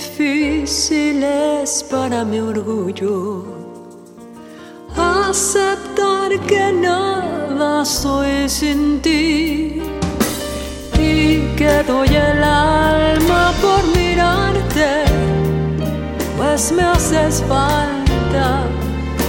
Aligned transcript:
es 0.00 1.82
para 1.82 2.24
mi 2.24 2.38
orgullo 2.38 3.44
aceptar 4.96 6.30
que 6.46 6.72
nada 6.72 7.84
soy 7.84 8.48
sin 8.48 9.00
ti 9.00 9.82
y 10.94 11.38
que 11.56 11.82
doy 11.86 12.08
el 12.08 12.42
alma 12.44 13.52
por 13.60 13.82
mirarte, 13.96 15.04
pues 16.36 16.72
me 16.72 16.82
haces 16.82 17.42
falta 17.48 18.62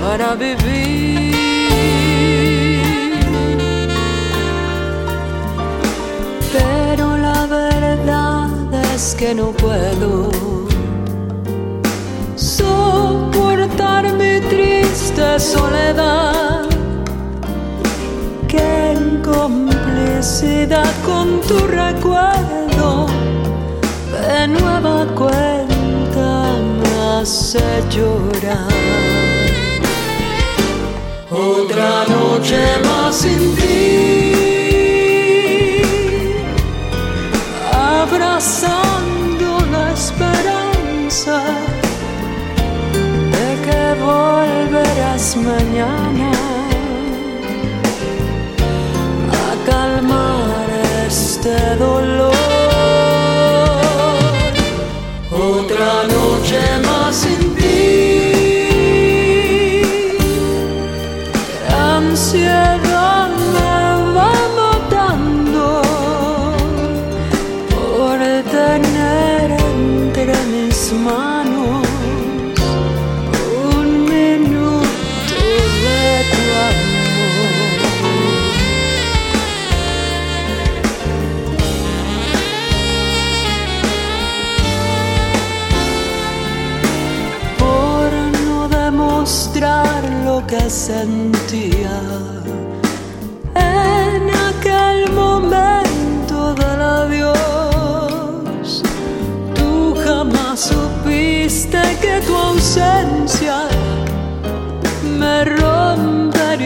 para 0.00 0.34
vivir. 0.34 1.32
Pero 6.52 7.16
la 7.18 7.46
verdad 7.46 8.94
es 8.94 9.14
que 9.14 9.34
no 9.34 9.50
puedo 9.52 10.51
triste 15.14 15.40
soledad. 15.40 16.64
Que 18.48 18.92
en 18.92 19.22
complicidad 19.22 20.92
con 21.04 21.40
tu 21.42 21.58
recuerdo 21.66 23.06
de 24.12 24.48
nueva 24.48 25.06
cuenta 25.14 26.56
me 26.78 27.20
hace 27.20 27.60
llorar. 27.90 28.68
Otra 31.30 32.04
noche 32.08 32.60
más 32.84 33.16
sin 33.16 33.56
ti, 33.56 34.32
abrazando 37.72 38.91
volverás 45.22 45.36
mañana 45.36 46.30
a 49.30 49.70
calmar 49.70 50.68
este 51.06 51.76
dolor. 51.76 52.32
Otra 55.30 56.04
noche 56.04 56.60
más 56.84 57.16
sin 57.16 57.54
ti. 57.54 57.82
La 61.68 61.96
ansiedad 61.98 63.30
me 63.54 63.74
va 64.16 64.32
matando 64.60 65.82
por 67.70 68.18
tener 68.50 69.46
entre 69.60 70.34
mis 70.46 70.92
manos 70.92 71.31
lo 90.24 90.44
que 90.44 90.68
sentía 90.68 92.00
en 93.54 94.28
aquel 94.48 95.08
momento 95.12 96.52
del 96.54 96.80
adiós. 96.80 98.82
Tú 99.54 99.94
jamás 100.04 100.72
supiste 100.72 101.80
que 102.00 102.20
tu 102.26 102.34
ausencia 102.36 103.68
me 105.20 105.44
rompería 105.44 106.64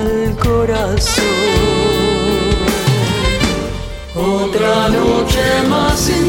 el 0.00 0.36
corazón. 0.36 1.24
Otra 4.16 4.88
noche 4.88 5.62
más 5.68 5.96
sin 5.96 6.25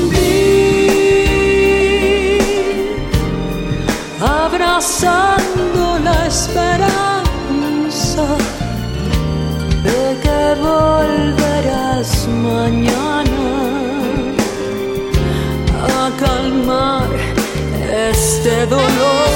este 18.38 18.66
dolor. 18.68 19.28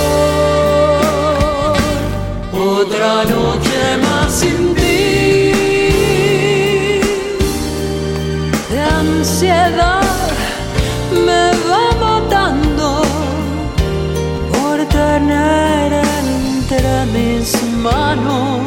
Otra 2.54 3.24
noche 3.36 3.80
más 4.04 4.32
sin 4.32 4.76
ti, 4.76 5.52
de 8.72 8.82
ansiedad 9.00 10.04
me 11.28 11.44
va 11.70 11.86
matando 12.06 12.90
por 14.54 14.78
tener 15.00 15.90
entre 15.94 16.92
mis 17.16 17.48
manos 17.88 18.62